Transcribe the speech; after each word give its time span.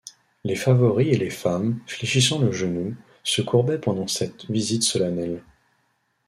Les 0.43 0.55
favoris 0.55 1.11
et 1.13 1.19
les 1.19 1.29
femmes, 1.29 1.79
fléchissant 1.85 2.39
le 2.39 2.51
genou, 2.51 2.95
se 3.23 3.43
courbaient 3.43 3.77
pendant 3.77 4.07
cette 4.07 4.49
visite 4.49 4.81
solennelle. 4.81 5.43